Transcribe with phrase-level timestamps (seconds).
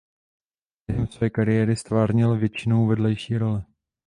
[0.87, 3.65] Během své kariéry ztvárnil většinou vedlejší role.